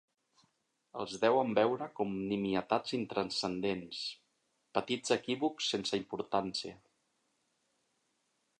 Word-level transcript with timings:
Els 1.01 1.11
deuen 1.23 1.51
veure 1.59 1.87
com 1.99 2.15
nimietats 2.31 2.95
intranscendents, 2.99 3.99
petits 4.79 5.15
equívocs 5.19 5.71
sense 5.75 6.01
importància. 6.05 6.75